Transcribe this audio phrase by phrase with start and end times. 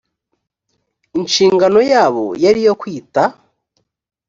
[1.19, 3.23] inshingano yabo yari iyo kwita